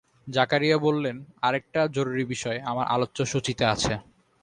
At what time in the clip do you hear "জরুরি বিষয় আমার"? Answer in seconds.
1.87-2.85